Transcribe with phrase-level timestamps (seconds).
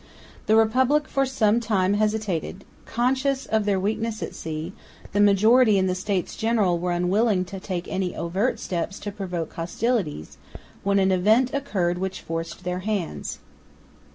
[0.47, 2.63] The Republic for some time hesitated.
[2.87, 4.73] Conscious of their weakness at sea,
[5.11, 9.53] the majority in the States General were unwilling to take any overt steps to provoke
[9.53, 10.39] hostilities,
[10.83, 13.37] when an event occurred which forced their hands.